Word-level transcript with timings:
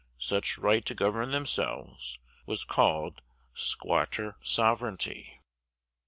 Such 0.17 0.57
right 0.57 0.83
to 0.85 0.95
govern 0.95 1.29
themselves 1.29 2.17
was 2.47 2.63
called 2.63 3.21
'squatter 3.53 4.35
sovereignty.'" 4.41 5.39